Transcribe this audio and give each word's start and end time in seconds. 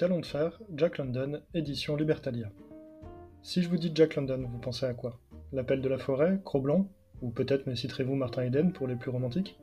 Talon 0.00 0.20
de 0.20 0.24
Fer, 0.24 0.58
Jack 0.74 0.96
London, 0.96 1.42
édition 1.52 1.94
Libertalia. 1.94 2.50
Si 3.42 3.60
je 3.60 3.68
vous 3.68 3.76
dis 3.76 3.92
Jack 3.94 4.14
London, 4.14 4.48
vous 4.50 4.58
pensez 4.58 4.86
à 4.86 4.94
quoi? 4.94 5.20
L'appel 5.52 5.82
de 5.82 5.90
la 5.90 5.98
forêt, 5.98 6.40
Cro-Blanc 6.42 6.90
Ou 7.20 7.28
peut-être 7.28 7.66
me 7.66 7.74
citerez-vous 7.74 8.14
Martin 8.14 8.44
Eden 8.44 8.72
pour 8.72 8.88
les 8.88 8.96
plus 8.96 9.10
romantiques? 9.10 9.60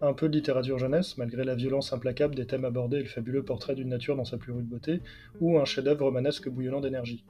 Un 0.00 0.14
peu 0.14 0.30
de 0.30 0.34
littérature 0.34 0.78
jeunesse, 0.78 1.18
malgré 1.18 1.44
la 1.44 1.56
violence 1.56 1.92
implacable 1.92 2.34
des 2.34 2.46
thèmes 2.46 2.64
abordés 2.64 3.00
et 3.00 3.02
le 3.02 3.08
fabuleux 3.10 3.44
portrait 3.44 3.74
d'une 3.74 3.90
nature 3.90 4.16
dans 4.16 4.24
sa 4.24 4.38
plus 4.38 4.52
rude 4.52 4.66
beauté, 4.66 5.02
ou 5.42 5.58
un 5.58 5.66
chef-d'œuvre 5.66 6.06
romanesque 6.06 6.48
bouillonnant 6.48 6.80
d'énergie. 6.80 7.26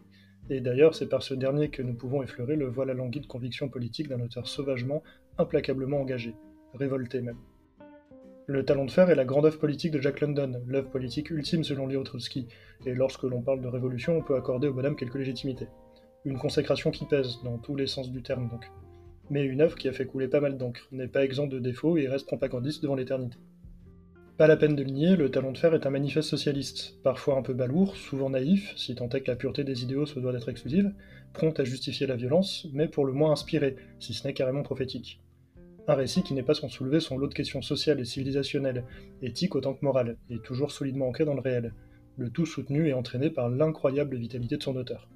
Et 0.51 0.61
d'ailleurs, 0.61 0.95
c'est 0.95 1.09
par 1.09 1.25
ce 1.25 1.35
dernier 1.35 1.71
que 1.71 1.83
nous 1.83 1.95
pouvons 1.95 2.23
effleurer 2.23 2.55
le 2.55 2.69
voile 2.69 2.91
à 2.91 2.95
languide 2.95 3.27
conviction 3.27 3.69
politique 3.69 4.07
d'un 4.07 4.21
auteur 4.21 4.47
sauvagement, 4.47 5.03
implacablement 5.37 6.01
engagé, 6.01 6.37
révolté 6.75 7.23
même. 7.23 7.39
Le 8.53 8.65
Talon 8.65 8.85
de 8.85 8.91
Fer 8.91 9.09
est 9.09 9.15
la 9.15 9.25
grande 9.25 9.47
œuvre 9.47 9.61
politique 9.61 9.93
de 9.93 10.01
Jack 10.01 10.21
London, 10.21 10.61
l'œuvre 10.67 10.91
politique 10.91 11.31
ultime 11.31 11.63
selon 11.63 11.87
Léo 11.87 12.03
Trotsky, 12.03 12.49
et 12.85 12.95
lorsque 12.95 13.23
l'on 13.23 13.43
parle 13.43 13.61
de 13.61 13.69
révolution, 13.69 14.17
on 14.17 14.23
peut 14.23 14.35
accorder 14.35 14.67
au 14.67 14.75
bonhomme 14.75 14.97
quelques 14.97 15.15
légitimités. 15.15 15.69
Une 16.25 16.37
consécration 16.37 16.91
qui 16.91 17.05
pèse, 17.05 17.39
dans 17.45 17.59
tous 17.59 17.77
les 17.77 17.87
sens 17.87 18.11
du 18.11 18.23
terme 18.23 18.49
donc. 18.49 18.69
Mais 19.31 19.45
une 19.45 19.61
œuvre 19.61 19.77
qui 19.77 19.89
a 19.89 19.93
fait 19.93 20.05
couler 20.05 20.27
pas 20.27 20.41
mal 20.41 20.59
d'encre, 20.59 20.89
n'est 20.91 21.07
pas 21.07 21.23
exempt 21.23 21.47
de 21.47 21.61
défauts 21.61 21.97
et 21.97 22.09
reste 22.09 22.27
propagandiste 22.27 22.83
devant 22.83 22.97
l'éternité. 22.97 23.39
Pas 24.37 24.49
la 24.49 24.57
peine 24.57 24.75
de 24.75 24.83
le 24.83 24.91
nier, 24.91 25.15
le 25.15 25.31
Talon 25.31 25.53
de 25.53 25.59
Fer 25.59 25.73
est 25.73 25.87
un 25.87 25.91
manifeste 25.91 26.31
socialiste, 26.31 27.01
parfois 27.05 27.37
un 27.37 27.43
peu 27.43 27.55
balourd, 27.55 27.95
souvent 27.95 28.31
naïf, 28.31 28.73
si 28.77 28.97
tant 28.97 29.09
est 29.11 29.21
que 29.21 29.31
la 29.31 29.37
pureté 29.37 29.63
des 29.63 29.85
idéaux 29.85 30.07
se 30.07 30.19
doit 30.19 30.33
d'être 30.33 30.49
exclusive, 30.49 30.93
prompt 31.35 31.61
à 31.61 31.63
justifier 31.63 32.09
la 32.09 32.17
violence, 32.17 32.67
mais 32.73 32.89
pour 32.89 33.05
le 33.05 33.13
moins 33.13 33.31
inspiré, 33.31 33.77
si 34.01 34.13
ce 34.13 34.27
n'est 34.27 34.35
carrément 34.35 34.65
prophétique. 34.65 35.21
Un 35.91 35.97
récit 35.97 36.23
qui 36.23 36.35
n'est 36.35 36.45
pas 36.45 36.55
sans 36.55 36.69
soulever 36.69 37.01
son 37.01 37.19
lot 37.19 37.27
de 37.27 37.35
questions 37.35 37.63
sociales 37.63 37.99
et 37.99 38.05
civilisationnelles, 38.05 38.85
éthiques 39.23 39.57
autant 39.57 39.75
que 39.75 39.85
morales, 39.85 40.19
et 40.31 40.39
toujours 40.39 40.71
solidement 40.71 41.09
ancré 41.09 41.25
dans 41.25 41.35
le 41.35 41.41
réel, 41.41 41.75
le 42.17 42.31
tout 42.31 42.47
soutenu 42.47 42.87
et 42.87 42.93
entraîné 42.93 43.29
par 43.29 43.49
l'incroyable 43.49 44.17
vitalité 44.17 44.57
de 44.57 44.63
son 44.63 44.77
auteur. 44.77 45.09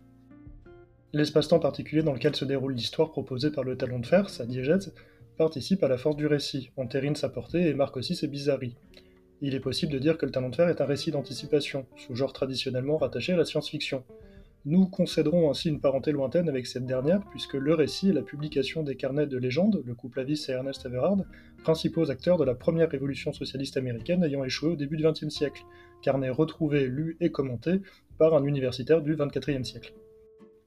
L'espace-temps 1.13 1.61
particulier 1.61 2.03
dans 2.03 2.13
lequel 2.13 2.35
se 2.35 2.45
déroule 2.45 2.75
l'histoire 2.75 3.13
proposée 3.13 3.53
par 3.53 3.63
le 3.63 3.77
talon 3.77 4.01
de 4.01 4.07
fer, 4.07 4.29
sa 4.29 4.47
diégèse, 4.47 4.93
participe 5.39 5.85
à 5.85 5.89
la 5.89 5.97
force 5.97 6.17
du 6.17 6.27
récit, 6.27 6.73
entérine 6.77 7.15
sa 7.15 7.29
portée 7.29 7.69
et 7.69 7.75
marque 7.75 7.97
aussi 7.97 8.17
ses 8.17 8.27
bizarreries. 8.27 8.75
Il 9.43 9.55
est 9.55 9.61
possible 9.61 9.93
de 9.93 10.01
dire 10.01 10.19
que 10.19 10.27
le 10.27 10.33
talon 10.33 10.49
de 10.49 10.57
fer 10.57 10.69
est 10.69 10.81
un 10.81 10.87
récit 10.87 11.13
d'anticipation, 11.13 11.87
sous-genre 11.97 12.33
traditionnellement 12.33 12.97
rattaché 12.97 13.35
à 13.35 13.37
la 13.37 13.45
science-fiction, 13.45 14.03
nous 14.67 14.87
concéderons 14.87 15.51
ainsi 15.51 15.69
une 15.69 15.81
parenté 15.81 16.11
lointaine 16.11 16.49
avec 16.49 16.67
cette 16.67 16.87
dernière, 16.87 17.21
puisque 17.31 17.55
le 17.55 17.75
récit 17.75 18.09
est 18.09 18.15
la 18.15 18.23
publication 18.23 18.83
des 18.83 18.97
carnets 18.97 19.27
de 19.27 19.37
légende, 19.37 19.83
le 19.85 19.95
couple 19.95 20.21
Avis 20.21 20.47
et 20.49 20.53
Ernest 20.53 20.87
Everard, 20.87 21.19
principaux 21.63 22.11
acteurs 22.11 22.39
de 22.39 22.45
la 22.45 22.55
première 22.55 22.91
révolution 22.91 23.33
socialiste 23.33 23.77
américaine 23.77 24.25
ayant 24.25 24.43
échoué 24.43 24.71
au 24.71 24.77
début 24.77 24.97
du 24.97 25.05
XXe 25.05 25.29
siècle, 25.29 25.65
carnets 26.01 26.31
retrouvés, 26.31 26.87
lus 26.87 27.19
et 27.21 27.31
commentés 27.31 27.83
par 28.19 28.35
un 28.35 28.45
universitaire 28.45 29.03
du 29.03 29.17
XXIVe 29.17 29.65
siècle. 29.65 29.93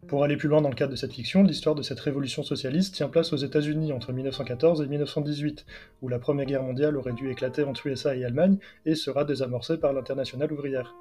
Pour 0.08 0.24
aller 0.24 0.38
plus 0.38 0.48
loin 0.48 0.62
dans 0.62 0.70
le 0.70 0.76
cadre 0.76 0.92
de 0.92 0.96
cette 0.96 1.14
fiction, 1.14 1.42
l'histoire 1.42 1.74
de 1.74 1.82
cette 1.82 2.00
révolution 2.00 2.44
socialiste 2.44 2.94
tient 2.94 3.10
place 3.10 3.34
aux 3.34 3.38
États-Unis 3.38 3.92
entre 3.94 4.14
1914 4.14 4.82
et 4.84 4.88
1918, 4.88 5.66
où 6.04 6.08
la 6.08 6.20
Première 6.20 6.46
Guerre 6.46 6.64
mondiale 6.64 6.98
aurait 6.98 7.14
dû 7.14 7.32
éclater 7.32 7.64
entre 7.64 7.88
USA 7.88 8.16
et 8.16 8.24
Allemagne 8.24 8.60
et 8.86 8.94
sera 8.94 9.26
désamorcée 9.26 9.78
par 9.78 9.94
l'Internationale 9.94 10.54
ouvrière 10.54 10.94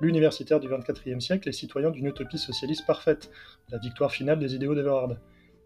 l'universitaire 0.00 0.60
du 0.60 0.68
XXIVe 0.68 1.20
siècle 1.20 1.48
est 1.48 1.52
citoyen 1.52 1.90
d'une 1.90 2.06
utopie 2.06 2.38
socialiste 2.38 2.86
parfaite, 2.86 3.30
la 3.70 3.78
victoire 3.78 4.12
finale 4.12 4.38
des 4.38 4.54
idéaux 4.54 4.74
d'Everhard, 4.74 5.16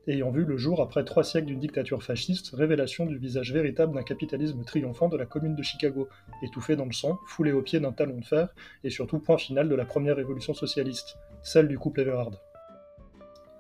ayant 0.07 0.31
vu 0.31 0.45
le 0.45 0.57
jour 0.57 0.81
après 0.81 1.05
trois 1.05 1.25
siècles 1.25 1.47
d'une 1.47 1.61
dictature 1.61 2.03
fasciste, 2.03 2.55
révélation 2.55 3.07
du 3.07 3.19
visage 3.19 3.53
véritable 3.53 3.95
d'un 3.95 4.03
capitalisme 4.03 4.65
triomphant 4.65 5.09
de 5.09 5.17
la 5.17 5.27
commune 5.27 5.55
de 5.55 5.63
Chicago, 5.63 6.09
étouffé 6.43 6.77
dans 6.77 6.87
le 6.87 6.93
sang, 6.93 7.19
foulé 7.27 7.53
au 7.53 7.63
pied 7.63 7.81
d'un 7.81 7.93
talon 7.93 8.19
de 8.19 8.25
fer, 8.25 8.49
et 8.85 8.91
surtout 8.91 9.19
point 9.19 9.39
final 9.39 9.69
de 9.69 9.75
la 9.75 9.85
première 9.85 10.17
révolution 10.17 10.55
socialiste, 10.55 11.17
celle 11.43 11.69
du 11.69 11.79
couple 11.79 12.01
Everhard. 12.01 12.33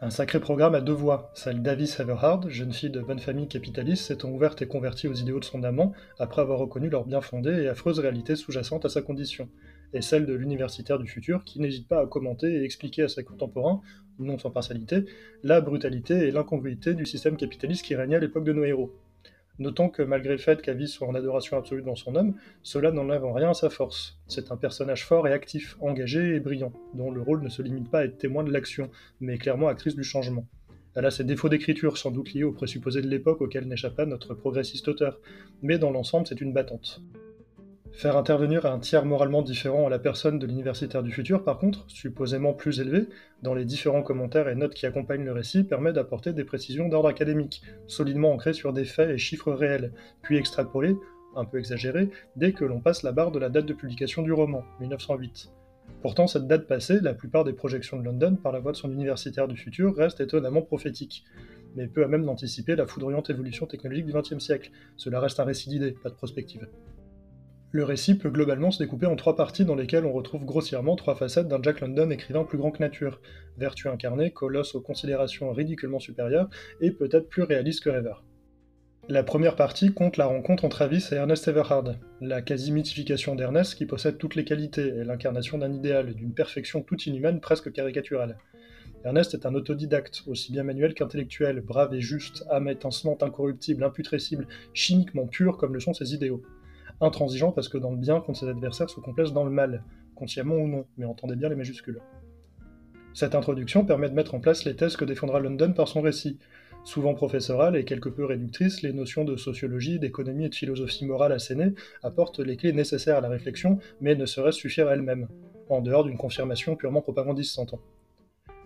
Un 0.02 0.08
sacré 0.08 0.40
programme 0.40 0.74
à 0.74 0.80
deux 0.80 0.94
voix, 0.94 1.30
celle 1.34 1.60
d'Avis 1.60 1.96
Everhard, 1.98 2.48
jeune 2.48 2.72
fille 2.72 2.88
de 2.88 3.02
bonne 3.02 3.18
famille 3.18 3.48
capitaliste 3.48 4.06
s'étant 4.06 4.30
ouverte 4.30 4.62
et 4.62 4.66
convertie 4.66 5.08
aux 5.08 5.14
idéaux 5.14 5.40
de 5.40 5.44
son 5.44 5.62
amant 5.62 5.92
après 6.18 6.40
avoir 6.40 6.58
reconnu 6.58 6.88
leur 6.88 7.04
bien 7.04 7.20
fondée 7.20 7.64
et 7.64 7.68
affreuse 7.68 7.98
réalité 7.98 8.34
sous-jacente 8.34 8.86
à 8.86 8.88
sa 8.88 9.02
condition, 9.02 9.50
et 9.92 10.02
celle 10.02 10.26
de 10.26 10.34
l'universitaire 10.34 10.98
du 10.98 11.08
futur 11.08 11.44
qui 11.44 11.60
n'hésite 11.60 11.88
pas 11.88 12.00
à 12.00 12.06
commenter 12.06 12.52
et 12.52 12.64
expliquer 12.64 13.02
à 13.02 13.08
ses 13.08 13.24
contemporains, 13.24 13.80
non 14.18 14.38
sans 14.38 14.50
partialité, 14.50 15.04
la 15.42 15.60
brutalité 15.60 16.14
et 16.28 16.30
l'incongruité 16.30 16.94
du 16.94 17.06
système 17.06 17.36
capitaliste 17.36 17.84
qui 17.84 17.94
régnait 17.94 18.16
à 18.16 18.20
l'époque 18.20 18.44
de 18.44 18.52
nos 18.52 18.64
héros. 18.64 18.92
Notons 19.58 19.90
que 19.90 20.02
malgré 20.02 20.32
le 20.32 20.38
fait 20.38 20.62
qu'Avis 20.62 20.88
soit 20.88 21.06
en 21.06 21.14
adoration 21.14 21.58
absolue 21.58 21.82
dans 21.82 21.94
son 21.94 22.14
homme, 22.14 22.34
cela 22.62 22.92
n'enlève 22.92 23.26
en 23.26 23.34
rien 23.34 23.52
sa 23.52 23.68
force. 23.68 24.18
C'est 24.26 24.50
un 24.52 24.56
personnage 24.56 25.04
fort 25.04 25.28
et 25.28 25.34
actif, 25.34 25.76
engagé 25.80 26.36
et 26.36 26.40
brillant, 26.40 26.72
dont 26.94 27.10
le 27.10 27.20
rôle 27.20 27.42
ne 27.42 27.50
se 27.50 27.60
limite 27.60 27.90
pas 27.90 27.98
à 27.98 28.04
être 28.04 28.16
témoin 28.16 28.42
de 28.42 28.50
l'action, 28.50 28.90
mais 29.20 29.36
clairement 29.36 29.68
actrice 29.68 29.96
du 29.96 30.02
changement. 30.02 30.46
Elle 30.94 31.04
a 31.04 31.10
ses 31.10 31.24
défauts 31.24 31.50
d'écriture, 31.50 31.98
sans 31.98 32.10
doute 32.10 32.32
liés 32.32 32.42
aux 32.42 32.52
présupposés 32.52 33.02
de 33.02 33.08
l'époque 33.08 33.42
auxquels 33.42 33.68
n'échappe 33.68 33.96
pas 33.96 34.06
notre 34.06 34.34
progressiste 34.34 34.88
auteur, 34.88 35.20
mais 35.60 35.76
dans 35.76 35.90
l'ensemble 35.90 36.26
c'est 36.26 36.40
une 36.40 36.54
battante. 36.54 37.02
Faire 37.92 38.16
intervenir 38.16 38.66
un 38.66 38.78
tiers 38.78 39.04
moralement 39.04 39.42
différent 39.42 39.86
à 39.86 39.90
la 39.90 39.98
personne 39.98 40.38
de 40.38 40.46
l'universitaire 40.46 41.02
du 41.02 41.10
futur, 41.10 41.42
par 41.42 41.58
contre, 41.58 41.84
supposément 41.88 42.54
plus 42.54 42.80
élevé, 42.80 43.08
dans 43.42 43.52
les 43.52 43.64
différents 43.64 44.02
commentaires 44.02 44.48
et 44.48 44.54
notes 44.54 44.74
qui 44.74 44.86
accompagnent 44.86 45.24
le 45.24 45.32
récit, 45.32 45.64
permet 45.64 45.92
d'apporter 45.92 46.32
des 46.32 46.44
précisions 46.44 46.88
d'ordre 46.88 47.08
académique, 47.08 47.62
solidement 47.88 48.32
ancrées 48.32 48.52
sur 48.52 48.72
des 48.72 48.84
faits 48.84 49.10
et 49.10 49.18
chiffres 49.18 49.52
réels, 49.52 49.92
puis 50.22 50.38
extrapolées, 50.38 50.96
un 51.36 51.44
peu 51.44 51.58
exagérées, 51.58 52.10
dès 52.36 52.52
que 52.52 52.64
l'on 52.64 52.80
passe 52.80 53.02
la 53.02 53.12
barre 53.12 53.32
de 53.32 53.38
la 53.38 53.50
date 53.50 53.66
de 53.66 53.74
publication 53.74 54.22
du 54.22 54.32
roman, 54.32 54.64
1908. 54.80 55.50
Pourtant, 56.00 56.26
cette 56.26 56.46
date 56.46 56.66
passée, 56.66 57.00
la 57.00 57.12
plupart 57.12 57.44
des 57.44 57.52
projections 57.52 57.98
de 57.98 58.04
London, 58.04 58.36
par 58.36 58.52
la 58.52 58.60
voix 58.60 58.72
de 58.72 58.76
son 58.76 58.90
universitaire 58.90 59.48
du 59.48 59.56
futur, 59.56 59.94
restent 59.96 60.20
étonnamment 60.20 60.62
prophétiques, 60.62 61.24
mais 61.74 61.88
peu 61.88 62.04
à 62.04 62.08
même 62.08 62.24
d'anticiper 62.24 62.76
la 62.76 62.86
foudroyante 62.86 63.30
évolution 63.30 63.66
technologique 63.66 64.06
du 64.06 64.12
XXe 64.12 64.38
siècle. 64.38 64.70
Cela 64.96 65.20
reste 65.20 65.40
un 65.40 65.44
récit 65.44 65.68
d'idées, 65.68 65.92
pas 65.92 66.08
de 66.08 66.14
prospective. 66.14 66.68
Le 67.72 67.84
récit 67.84 68.18
peut 68.18 68.30
globalement 68.30 68.72
se 68.72 68.82
découper 68.82 69.06
en 69.06 69.14
trois 69.14 69.36
parties 69.36 69.64
dans 69.64 69.76
lesquelles 69.76 70.04
on 70.04 70.12
retrouve 70.12 70.44
grossièrement 70.44 70.96
trois 70.96 71.14
facettes 71.14 71.46
d'un 71.46 71.62
Jack 71.62 71.80
London 71.80 72.10
écrivain 72.10 72.42
plus 72.42 72.58
grand 72.58 72.72
que 72.72 72.82
nature, 72.82 73.20
vertu 73.58 73.86
incarnée, 73.86 74.32
colosse 74.32 74.74
aux 74.74 74.80
considérations 74.80 75.52
ridiculement 75.52 76.00
supérieures 76.00 76.50
et 76.80 76.90
peut-être 76.90 77.28
plus 77.28 77.44
réaliste 77.44 77.84
que 77.84 77.90
rêveur. 77.90 78.24
La 79.08 79.22
première 79.22 79.54
partie 79.54 79.94
compte 79.94 80.16
la 80.16 80.26
rencontre 80.26 80.64
entre 80.64 80.78
Travis 80.78 81.04
et 81.12 81.14
Ernest 81.14 81.46
Everhard, 81.46 81.94
la 82.20 82.42
quasi-mythification 82.42 83.36
d'Ernest 83.36 83.76
qui 83.76 83.86
possède 83.86 84.18
toutes 84.18 84.34
les 84.34 84.44
qualités 84.44 84.88
et 84.88 85.04
l'incarnation 85.04 85.56
d'un 85.56 85.72
idéal, 85.72 86.14
d'une 86.14 86.34
perfection 86.34 86.82
toute 86.82 87.06
inhumaine 87.06 87.40
presque 87.40 87.70
caricaturale. 87.70 88.36
Ernest 89.04 89.34
est 89.34 89.46
un 89.46 89.54
autodidacte, 89.54 90.24
aussi 90.26 90.50
bien 90.50 90.64
manuel 90.64 90.92
qu'intellectuel, 90.92 91.60
brave 91.60 91.94
et 91.94 92.00
juste, 92.00 92.44
âme 92.50 92.68
étincelante, 92.68 93.22
incorruptible, 93.22 93.84
imputrescible, 93.84 94.48
chimiquement 94.74 95.28
pur 95.28 95.56
comme 95.56 95.72
le 95.72 95.80
sont 95.80 95.94
ses 95.94 96.14
idéaux 96.14 96.42
intransigeant 97.00 97.52
parce 97.52 97.68
que 97.68 97.78
dans 97.78 97.90
le 97.90 97.96
bien 97.96 98.20
contre 98.20 98.40
ses 98.40 98.48
adversaires 98.48 98.90
se 98.90 99.00
complace 99.00 99.32
dans 99.32 99.44
le 99.44 99.50
mal, 99.50 99.82
consciemment 100.14 100.56
ou 100.56 100.68
non, 100.68 100.84
mais 100.98 101.06
entendez 101.06 101.36
bien 101.36 101.48
les 101.48 101.56
majuscules. 101.56 102.00
Cette 103.14 103.34
introduction 103.34 103.84
permet 103.84 104.08
de 104.08 104.14
mettre 104.14 104.34
en 104.34 104.40
place 104.40 104.64
les 104.64 104.76
thèses 104.76 104.96
que 104.96 105.04
défendra 105.04 105.40
London 105.40 105.72
par 105.72 105.88
son 105.88 106.00
récit. 106.00 106.38
Souvent 106.84 107.14
professorale 107.14 107.76
et 107.76 107.84
quelque 107.84 108.08
peu 108.08 108.24
réductrice, 108.24 108.82
les 108.82 108.92
notions 108.92 109.24
de 109.24 109.36
sociologie, 109.36 109.98
d'économie 109.98 110.46
et 110.46 110.48
de 110.48 110.54
philosophie 110.54 111.04
morale 111.04 111.32
assénées 111.32 111.74
apportent 112.02 112.38
les 112.38 112.56
clés 112.56 112.72
nécessaires 112.72 113.18
à 113.18 113.20
la 113.20 113.28
réflexion, 113.28 113.78
mais 114.00 114.14
ne 114.14 114.26
sauraient 114.26 114.52
suffire 114.52 114.88
à 114.88 114.94
elles-mêmes, 114.94 115.28
en 115.68 115.82
dehors 115.82 116.04
d'une 116.04 116.16
confirmation 116.16 116.76
purement 116.76 117.02
propagandiste 117.02 117.54
s'entend. 117.54 117.80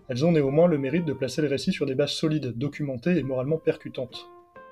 Elles 0.08 0.24
ont 0.24 0.32
néanmoins 0.32 0.68
le 0.68 0.78
mérite 0.78 1.06
de 1.06 1.14
placer 1.14 1.40
le 1.40 1.48
récit 1.48 1.72
sur 1.72 1.86
des 1.86 1.94
bases 1.94 2.10
solides, 2.10 2.52
documentées 2.56 3.16
et 3.16 3.22
moralement 3.22 3.58
percutantes. 3.58 4.28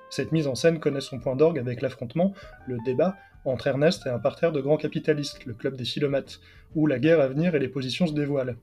Cette 0.09 0.31
mise 0.31 0.47
en 0.47 0.53
scène 0.53 0.79
connaît 0.79 1.01
son 1.01 1.19
point 1.19 1.35
d'orgue 1.35 1.57
avec 1.57 1.81
l'affrontement, 1.81 2.33
le 2.67 2.77
débat, 2.85 3.17
entre 3.45 3.67
Ernest 3.67 4.05
et 4.05 4.09
un 4.09 4.19
parterre 4.19 4.51
de 4.51 4.61
grands 4.61 4.77
capitalistes, 4.77 5.45
le 5.45 5.53
club 5.53 5.75
des 5.75 5.85
philomates, 5.85 6.39
où 6.75 6.87
la 6.87 6.99
guerre 6.99 7.19
à 7.19 7.27
venir 7.27 7.55
et 7.55 7.59
les 7.59 7.67
positions 7.67 8.07
se 8.07 8.13
dévoilent. 8.13 8.57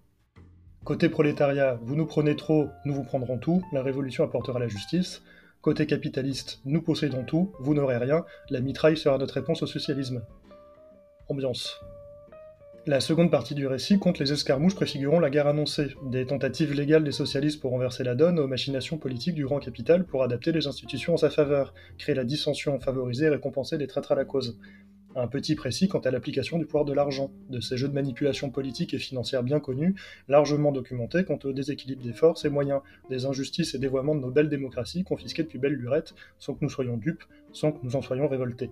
Côté 0.85 1.09
prolétariat, 1.09 1.79
vous 1.83 1.95
nous 1.95 2.07
prenez 2.07 2.37
trop, 2.37 2.69
nous 2.85 2.95
vous 2.95 3.05
prendrons 3.05 3.39
tout, 3.39 3.63
la 3.73 3.83
révolution 3.83 4.25
apportera 4.25 4.59
la 4.59 4.69
justice. 4.69 5.23
Côté 5.61 5.87
capitaliste, 5.87 6.61
nous 6.65 6.81
possédons 6.81 7.25
tout, 7.25 7.53
vous 7.61 7.75
n'aurez 7.75 7.99
rien, 7.99 8.25
la 8.49 8.61
mitraille 8.61 8.97
sera 8.97 9.19
notre 9.19 9.35
réponse 9.35 9.63
au 9.63 9.67
socialisme. 9.67 10.23
Ambiance. 11.29 11.79
La 12.87 13.01
seconde 13.01 13.31
partie 13.31 13.55
du 13.55 13.67
récit 13.67 13.99
compte 13.99 14.19
les 14.19 14.33
escarmouches 14.33 14.75
préfigurant 14.75 15.21
la 15.21 15.29
guerre 15.29 15.47
annoncée, 15.47 15.95
des 16.03 16.25
tentatives 16.25 16.73
légales 16.73 17.05
des 17.05 17.13
socialistes 17.13 17.61
pour 17.61 17.73
renverser 17.73 18.05
la 18.05 18.15
donne 18.15 18.39
aux 18.39 18.47
machinations 18.47 18.97
politiques 18.97 19.35
du 19.35 19.45
grand 19.45 19.59
capital 19.59 20.07
pour 20.07 20.23
adapter 20.23 20.51
les 20.51 20.67
institutions 20.67 21.13
en 21.13 21.19
sa 21.19 21.29
faveur, 21.29 21.75
créer 21.99 22.15
la 22.15 22.25
dissension, 22.25 22.81
favoriser 22.81 23.27
et 23.27 23.29
récompenser 23.29 23.77
les 23.77 23.87
traîtres 23.87 24.13
à 24.13 24.15
la 24.15 24.25
cause. 24.25 24.59
Un 25.15 25.27
petit 25.27 25.57
précis 25.57 25.89
quant 25.89 25.99
à 25.99 26.11
l'application 26.11 26.59
du 26.59 26.65
pouvoir 26.65 26.87
de 26.87 26.95
l'argent, 26.95 27.31
de 27.51 27.61
ces 27.61 27.77
jeux 27.77 27.89
de 27.89 27.93
manipulation 27.93 28.49
politique 28.49 28.95
et 28.95 28.99
financière 28.99 29.43
bien 29.43 29.61
connus, 29.61 29.95
largement 30.29 30.73
documentés 30.73 31.25
quant 31.25 31.39
au 31.45 31.53
déséquilibre 31.53 32.03
des 32.03 32.15
forces 32.15 32.47
et 32.47 32.51
moyens, 32.51 32.81
des 33.11 33.27
injustices 33.27 33.75
et 33.75 33.79
dévoiements 33.79 34.15
de 34.15 34.21
nos 34.21 34.31
belles 34.31 34.49
démocraties 34.49 35.05
confisquées 35.05 35.43
depuis 35.43 35.59
belle 35.59 35.75
lurette, 35.75 36.15
sans 36.39 36.55
que 36.55 36.65
nous 36.65 36.71
soyons 36.71 36.97
dupes, 36.97 37.25
sans 37.53 37.73
que 37.73 37.81
nous 37.83 37.95
en 37.95 38.01
soyons 38.01 38.27
révoltés. 38.27 38.71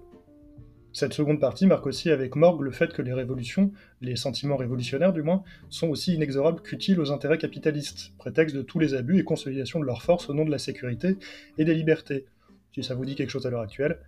Cette 0.99 1.15
seconde 1.15 1.39
partie 1.39 1.69
marque 1.69 1.87
aussi 1.87 2.11
avec 2.11 2.35
morgue 2.35 2.63
le 2.63 2.73
fait 2.73 2.93
que 2.93 3.03
les 3.03 3.13
révolutions, 3.13 3.71
les 4.01 4.17
sentiments 4.17 4.57
révolutionnaires 4.57 5.13
du 5.13 5.23
moins, 5.23 5.45
sont 5.69 5.87
aussi 5.87 6.13
inexorables 6.13 6.61
qu'utiles 6.61 6.99
aux 6.99 7.13
intérêts 7.13 7.39
capitalistes, 7.39 8.15
prétexte 8.19 8.57
de 8.57 8.63
tous 8.63 8.81
les 8.81 8.95
abus 8.95 9.21
et 9.21 9.23
consolidation 9.23 9.79
de 9.79 9.85
leurs 9.85 10.03
forces 10.03 10.29
au 10.29 10.35
nom 10.35 10.45
de 10.45 10.51
la 10.51 10.59
sécurité 10.59 11.17
et 11.57 11.65
des 11.65 11.77
libertés. 11.77 12.27
Si 12.75 12.83
ça 12.83 12.97
vous 12.97 13.05
dit 13.05 13.15
quelque 13.15 13.31
chose 13.31 13.47
à 13.47 13.51
l'heure 13.51 13.61
actuelle. 13.61 14.01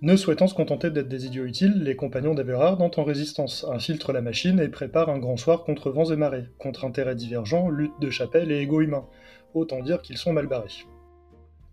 Ne 0.00 0.14
souhaitant 0.14 0.46
se 0.46 0.54
contenter 0.54 0.92
d'être 0.92 1.08
des 1.08 1.26
idiots 1.26 1.44
utiles, 1.44 1.82
les 1.82 1.96
compagnons 1.96 2.34
d'Everard 2.34 2.80
entrent 2.80 3.00
en 3.00 3.04
résistance, 3.04 3.66
infiltrent 3.68 4.12
la 4.12 4.22
machine 4.22 4.60
et 4.60 4.68
préparent 4.68 5.10
un 5.10 5.18
grand 5.18 5.36
soir 5.36 5.64
contre 5.64 5.90
vents 5.90 6.12
et 6.12 6.16
marées, 6.16 6.46
contre 6.58 6.84
intérêts 6.84 7.16
divergents, 7.16 7.68
lutte 7.68 8.00
de 8.00 8.10
chapelle 8.10 8.52
et 8.52 8.60
égo 8.60 8.80
humain. 8.80 9.06
Autant 9.54 9.82
dire 9.82 10.02
qu'ils 10.02 10.18
sont 10.18 10.32
mal 10.32 10.46
barrés. 10.46 10.86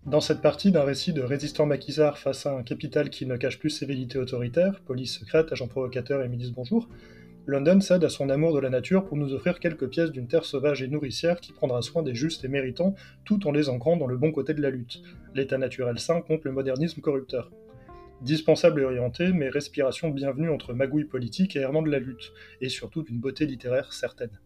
Dans 0.05 0.19
cette 0.19 0.41
partie 0.41 0.73
d'un 0.73 0.83
récit 0.83 1.13
de 1.13 1.21
résistant 1.21 1.65
maquisard 1.65 2.17
face 2.17 2.45
à 2.45 2.53
un 2.53 2.63
capital 2.63 3.09
qui 3.09 3.25
ne 3.25 3.37
cache 3.37 3.57
plus 3.57 3.69
ses 3.69 3.85
vérités 3.85 4.19
autoritaires, 4.19 4.81
police 4.81 5.17
secrète, 5.17 5.53
agent 5.53 5.67
provocateur 5.67 6.21
et 6.21 6.27
milice 6.27 6.51
bonjour, 6.51 6.89
London 7.45 7.79
cède 7.79 8.03
à 8.03 8.09
son 8.09 8.29
amour 8.29 8.53
de 8.53 8.59
la 8.59 8.69
nature 8.69 9.05
pour 9.05 9.15
nous 9.15 9.33
offrir 9.33 9.61
quelques 9.61 9.87
pièces 9.87 10.11
d'une 10.11 10.27
terre 10.27 10.43
sauvage 10.43 10.83
et 10.83 10.89
nourricière 10.89 11.39
qui 11.39 11.53
prendra 11.53 11.81
soin 11.81 12.03
des 12.03 12.15
justes 12.15 12.43
et 12.43 12.49
méritants 12.49 12.95
tout 13.23 13.47
en 13.47 13.51
les 13.53 13.69
ancrant 13.69 13.95
dans 13.95 14.07
le 14.07 14.17
bon 14.17 14.33
côté 14.33 14.53
de 14.53 14.61
la 14.61 14.71
lutte, 14.71 15.01
l'état 15.35 15.57
naturel 15.57 15.97
sain 15.97 16.19
contre 16.19 16.47
le 16.47 16.51
modernisme 16.51 16.99
corrupteur. 16.99 17.49
Dispensable 18.21 18.81
et 18.81 18.85
orienté, 18.85 19.31
mais 19.31 19.47
respiration 19.47 20.09
bienvenue 20.09 20.49
entre 20.49 20.73
magouille 20.73 21.05
politique 21.05 21.55
et 21.55 21.59
errement 21.59 21.81
de 21.81 21.89
la 21.89 21.99
lutte, 21.99 22.33
et 22.59 22.67
surtout 22.67 23.03
d'une 23.03 23.19
beauté 23.19 23.45
littéraire 23.45 23.93
certaine. 23.93 24.37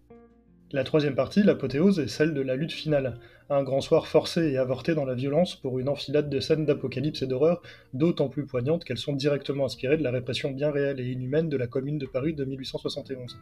La 0.73 0.83
troisième 0.83 1.15
partie, 1.15 1.43
l'apothéose, 1.43 1.99
est 1.99 2.09
celle 2.09 2.33
de 2.33 2.41
la 2.41 2.57
lutte 2.57 2.73
finale, 2.73 3.21
un 3.49 3.63
grand 3.63 3.79
soir 3.79 4.05
forcé 4.05 4.51
et 4.51 4.57
avorté 4.57 4.95
dans 4.95 5.05
la 5.05 5.15
violence 5.15 5.55
pour 5.55 5.79
une 5.79 5.87
enfilade 5.87 6.29
de 6.29 6.41
scènes 6.41 6.65
d'apocalypse 6.65 7.21
et 7.21 7.27
d'horreur, 7.27 7.61
d'autant 7.93 8.27
plus 8.27 8.45
poignantes 8.45 8.83
qu'elles 8.83 8.97
sont 8.97 9.13
directement 9.13 9.63
inspirées 9.63 9.95
de 9.95 10.03
la 10.03 10.11
répression 10.11 10.51
bien 10.51 10.69
réelle 10.69 10.99
et 10.99 11.09
inhumaine 11.09 11.47
de 11.47 11.55
la 11.55 11.67
commune 11.67 11.97
de 11.97 12.05
Paris 12.05 12.33
de 12.33 12.43
1871. 12.43 13.39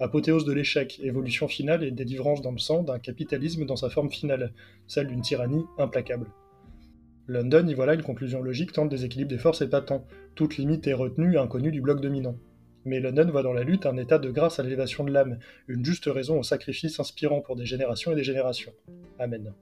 Apothéose 0.00 0.44
de 0.44 0.52
l'échec, 0.52 0.98
évolution 1.04 1.46
finale 1.46 1.84
et 1.84 1.92
délivrance 1.92 2.42
dans 2.42 2.50
le 2.50 2.58
sang 2.58 2.82
d'un 2.82 2.98
capitalisme 2.98 3.64
dans 3.64 3.76
sa 3.76 3.88
forme 3.88 4.10
finale, 4.10 4.52
celle 4.88 5.06
d'une 5.06 5.22
tyrannie 5.22 5.64
implacable. 5.78 6.26
London 7.28 7.68
y 7.68 7.74
voilà 7.74 7.94
une 7.94 8.02
conclusion 8.02 8.42
logique 8.42 8.72
tant 8.72 8.82
le 8.82 8.90
déséquilibre 8.90 9.30
des 9.30 9.38
forces 9.38 9.62
est 9.62 9.70
patent, 9.70 10.04
toute 10.34 10.56
limite 10.56 10.88
est 10.88 10.92
retenue 10.92 11.34
et 11.34 11.38
inconnue 11.38 11.70
du 11.70 11.80
bloc 11.80 12.00
dominant. 12.00 12.34
Mais 12.84 13.00
London 13.00 13.28
voit 13.30 13.42
dans 13.42 13.52
la 13.52 13.62
lutte 13.62 13.86
un 13.86 13.96
état 13.96 14.18
de 14.18 14.30
grâce 14.30 14.58
à 14.58 14.62
l'élévation 14.62 15.04
de 15.04 15.12
l'âme, 15.12 15.38
une 15.68 15.84
juste 15.84 16.06
raison 16.06 16.38
au 16.38 16.42
sacrifice 16.42 16.98
inspirant 16.98 17.40
pour 17.40 17.56
des 17.56 17.66
générations 17.66 18.12
et 18.12 18.16
des 18.16 18.24
générations. 18.24 18.72
Amen. 19.18 19.52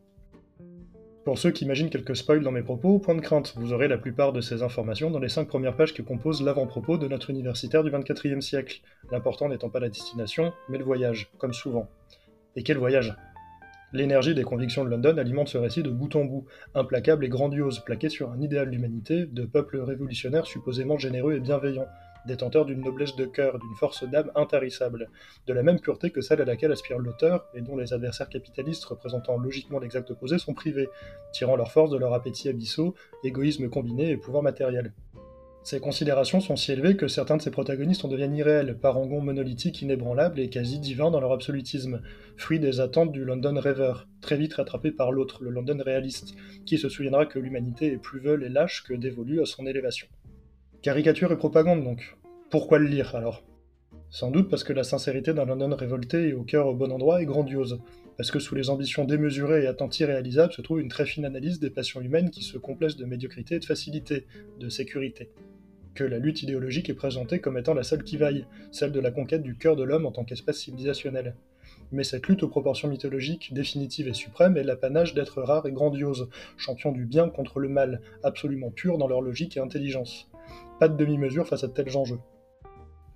Pour 1.24 1.38
ceux 1.38 1.50
qui 1.50 1.66
imaginent 1.66 1.90
quelques 1.90 2.16
spoils 2.16 2.42
dans 2.42 2.50
mes 2.50 2.62
propos, 2.62 2.98
point 2.98 3.14
de 3.14 3.20
crainte, 3.20 3.52
vous 3.56 3.74
aurez 3.74 3.88
la 3.88 3.98
plupart 3.98 4.32
de 4.32 4.40
ces 4.40 4.62
informations 4.62 5.10
dans 5.10 5.18
les 5.18 5.28
cinq 5.28 5.48
premières 5.48 5.76
pages 5.76 5.92
qui 5.92 6.02
composent 6.02 6.42
l'avant-propos 6.42 6.96
de 6.96 7.08
notre 7.08 7.28
universitaire 7.28 7.84
du 7.84 7.90
24e 7.90 8.40
siècle, 8.40 8.80
l'important 9.12 9.50
n'étant 9.50 9.68
pas 9.68 9.80
la 9.80 9.90
destination, 9.90 10.54
mais 10.70 10.78
le 10.78 10.84
voyage, 10.84 11.30
comme 11.36 11.52
souvent. 11.52 11.90
Et 12.56 12.62
quel 12.62 12.78
voyage? 12.78 13.14
L'énergie 13.92 14.34
des 14.34 14.44
convictions 14.44 14.84
de 14.84 14.88
London 14.88 15.18
alimente 15.18 15.48
ce 15.48 15.58
récit 15.58 15.82
de 15.82 15.90
bout 15.90 16.14
en 16.16 16.24
bout, 16.24 16.46
implacable 16.74 17.24
et 17.24 17.28
grandiose, 17.28 17.80
plaqué 17.80 18.08
sur 18.08 18.30
un 18.30 18.40
idéal 18.40 18.70
d'humanité, 18.70 19.26
de 19.26 19.44
peuple 19.44 19.78
révolutionnaire 19.78 20.46
supposément 20.46 20.96
généreux 20.96 21.34
et 21.34 21.40
bienveillant, 21.40 21.86
détenteur 22.26 22.64
d'une 22.64 22.80
noblesse 22.80 23.16
de 23.16 23.24
cœur, 23.24 23.58
d'une 23.58 23.74
force 23.74 24.04
d'âme 24.04 24.30
intarissable, 24.34 25.08
de 25.46 25.52
la 25.52 25.62
même 25.62 25.80
pureté 25.80 26.10
que 26.10 26.20
celle 26.20 26.40
à 26.40 26.44
laquelle 26.44 26.72
aspire 26.72 26.98
l'auteur, 26.98 27.46
et 27.54 27.60
dont 27.60 27.76
les 27.76 27.92
adversaires 27.92 28.28
capitalistes 28.28 28.84
représentant 28.84 29.36
logiquement 29.36 29.78
l'exact 29.78 30.10
opposé 30.10 30.38
sont 30.38 30.54
privés, 30.54 30.88
tirant 31.32 31.56
leur 31.56 31.72
force 31.72 31.90
de 31.90 31.98
leur 31.98 32.14
appétit 32.14 32.48
abyssaux, 32.48 32.94
égoïsme 33.24 33.68
combiné 33.68 34.10
et 34.10 34.16
pouvoir 34.16 34.42
matériel. 34.42 34.92
Ces 35.62 35.78
considérations 35.78 36.40
sont 36.40 36.56
si 36.56 36.72
élevées 36.72 36.96
que 36.96 37.06
certains 37.06 37.36
de 37.36 37.42
ces 37.42 37.50
protagonistes 37.50 38.04
en 38.04 38.08
deviennent 38.08 38.34
irréels, 38.34 38.78
parangons 38.80 39.20
monolithiques 39.20 39.82
inébranlables 39.82 40.40
et 40.40 40.48
quasi 40.48 40.78
divins 40.78 41.10
dans 41.10 41.20
leur 41.20 41.32
absolutisme, 41.32 42.00
fruit 42.38 42.58
des 42.58 42.80
attentes 42.80 43.12
du 43.12 43.24
London 43.24 43.60
rêveur, 43.60 44.08
très 44.22 44.38
vite 44.38 44.54
rattrapé 44.54 44.90
par 44.90 45.12
l'autre, 45.12 45.44
le 45.44 45.50
London 45.50 45.78
réaliste, 45.84 46.34
qui 46.64 46.78
se 46.78 46.88
souviendra 46.88 47.26
que 47.26 47.38
l'humanité 47.38 47.92
est 47.92 47.98
plus 47.98 48.20
veule 48.20 48.42
et 48.42 48.48
lâche 48.48 48.84
que 48.84 48.94
dévolue 48.94 49.42
à 49.42 49.46
son 49.46 49.66
élévation. 49.66 50.06
Caricature 50.82 51.30
et 51.30 51.36
propagande 51.36 51.84
donc. 51.84 52.16
Pourquoi 52.48 52.78
le 52.78 52.86
lire 52.86 53.14
alors? 53.14 53.42
Sans 54.08 54.30
doute 54.30 54.48
parce 54.48 54.64
que 54.64 54.72
la 54.72 54.82
sincérité 54.82 55.34
d'un 55.34 55.44
London 55.44 55.76
révolté 55.76 56.28
et 56.28 56.32
au 56.32 56.42
cœur 56.42 56.68
au 56.68 56.74
bon 56.74 56.90
endroit 56.90 57.20
est 57.20 57.26
grandiose, 57.26 57.80
parce 58.16 58.30
que 58.30 58.38
sous 58.38 58.54
les 58.54 58.70
ambitions 58.70 59.04
démesurées 59.04 59.64
et 59.64 59.66
à 59.66 59.74
temps 59.74 59.90
irréalisables 59.90 60.54
se 60.54 60.62
trouve 60.62 60.80
une 60.80 60.88
très 60.88 61.04
fine 61.04 61.26
analyse 61.26 61.60
des 61.60 61.68
passions 61.68 62.00
humaines 62.00 62.30
qui 62.30 62.42
se 62.42 62.56
complaisent 62.56 62.96
de 62.96 63.04
médiocrité 63.04 63.56
et 63.56 63.58
de 63.58 63.64
facilité, 63.66 64.26
de 64.58 64.68
sécurité 64.70 65.30
que 65.94 66.04
la 66.04 66.18
lutte 66.18 66.42
idéologique 66.42 66.88
est 66.88 66.94
présentée 66.94 67.40
comme 67.40 67.58
étant 67.58 67.74
la 67.74 67.82
seule 67.82 68.04
qui 68.04 68.16
vaille, 68.16 68.46
celle 68.70 68.92
de 68.92 69.00
la 69.00 69.10
conquête 69.10 69.42
du 69.42 69.56
cœur 69.56 69.76
de 69.76 69.82
l'homme 69.82 70.06
en 70.06 70.12
tant 70.12 70.24
qu'espèce 70.24 70.58
civilisationnelle. 70.58 71.34
Mais 71.92 72.04
cette 72.04 72.26
lutte 72.28 72.42
aux 72.42 72.48
proportions 72.48 72.88
mythologiques, 72.88 73.52
définitives 73.52 74.08
et 74.08 74.14
suprêmes, 74.14 74.56
est 74.56 74.62
l'apanage 74.62 75.12
d'êtres 75.12 75.42
rares 75.42 75.66
et 75.66 75.72
grandioses, 75.72 76.28
champions 76.56 76.92
du 76.92 77.04
bien 77.04 77.28
contre 77.28 77.58
le 77.58 77.68
mal, 77.68 78.00
absolument 78.22 78.70
purs 78.70 78.96
dans 78.96 79.08
leur 79.08 79.20
logique 79.20 79.56
et 79.56 79.60
intelligence. 79.60 80.29
Pas 80.80 80.88
de 80.88 80.96
demi-mesure 80.96 81.46
face 81.46 81.62
à 81.62 81.68
de 81.68 81.72
tels 81.72 81.96
enjeux. 81.96 82.18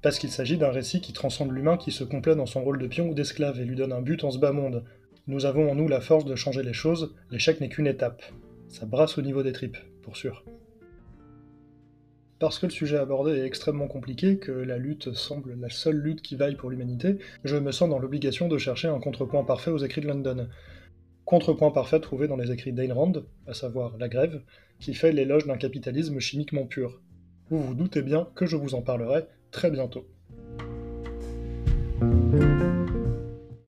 Parce 0.03 0.19
qu'il 0.19 0.31
s'agit 0.31 0.59
d'un 0.59 0.71
récit 0.71 1.01
qui 1.01 1.13
transcende 1.13 1.51
l'humain 1.51 1.77
qui 1.77 1.91
se 1.91 2.05
complaît 2.05 2.37
dans 2.37 2.47
son 2.47 2.63
rôle 2.63 2.79
de 2.79 2.87
pion 2.87 3.09
ou 3.09 3.15
d'esclave 3.15 3.61
et 3.61 3.65
lui 3.65 3.75
donne 3.75 3.93
un 3.93 4.03
but 4.03 4.23
en 4.23 4.31
ce 4.31 4.39
bas 4.39 4.53
monde. 4.53 4.85
Nous 5.27 5.47
avons 5.47 5.69
en 5.71 5.75
nous 5.75 5.89
la 5.89 6.01
force 6.01 6.27
de 6.27 6.37
changer 6.37 6.63
les 6.63 6.75
choses, 6.75 7.17
l'échec 7.31 7.61
n'est 7.61 7.71
qu'une 7.71 7.89
étape. 7.89 8.23
Ça 8.69 8.87
brasse 8.87 9.19
au 9.19 9.23
niveau 9.23 9.43
des 9.43 9.53
tripes, 9.53 9.79
pour 10.03 10.17
sûr 10.17 10.45
parce 12.45 12.59
que 12.59 12.67
le 12.67 12.73
sujet 12.73 12.99
abordé 12.99 13.33
est 13.33 13.47
extrêmement 13.47 13.89
compliqué, 13.89 14.37
que 14.37 14.53
la 14.53 14.77
lutte 14.77 15.15
semble 15.15 15.59
la 15.59 15.71
seule 15.71 15.97
lutte 15.97 16.21
qui 16.21 16.37
vaille 16.37 16.57
pour 16.57 16.69
l'humanité, 16.69 17.17
je 17.43 17.57
me 17.57 17.73
sens 17.73 17.89
dans 17.89 17.99
l'obligation 17.99 18.49
de 18.49 18.59
chercher 18.59 18.89
un 18.89 19.01
contrepoint 19.01 19.45
parfait 19.45 19.71
aux 19.71 19.79
écrits 19.79 20.03
de 20.03 20.09
London. 20.09 20.49
Contrepoint 21.25 21.71
parfait 21.71 22.01
trouvé 22.01 22.29
dans 22.29 22.37
les 22.37 22.53
écrits 22.53 22.75
d'Ayn 22.75 22.93
Rand, 22.93 23.15
à 23.47 23.55
savoir 23.55 23.97
La 23.97 24.11
Grève, 24.11 24.43
qui 24.79 24.93
fait 24.93 25.11
l'éloge 25.11 25.47
d'un 25.47 25.57
capitalisme 25.57 26.19
chimiquement 26.19 26.67
pur. 26.67 27.01
Vous 27.51 27.63
vous 27.63 27.75
doutez 27.75 28.03
bien 28.03 28.29
que 28.35 28.47
je 28.47 28.57
vous 28.57 28.75
en 28.75 28.83
parlerai 28.83 29.27
très 29.51 29.71
bientôt. 29.71 30.07